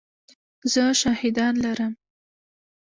زه 0.71 0.83
شاهدان 1.01 1.53
لرم! 1.63 1.93